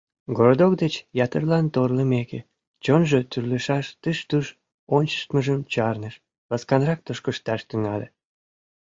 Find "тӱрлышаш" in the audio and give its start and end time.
3.31-3.85